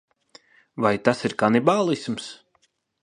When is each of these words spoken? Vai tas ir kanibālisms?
Vai 0.85 0.93
tas 1.07 1.21
ir 1.29 1.35
kanibālisms? 1.43 2.31